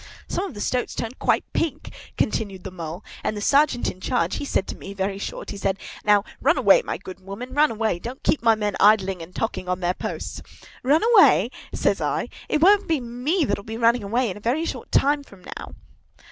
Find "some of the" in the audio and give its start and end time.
0.27-0.61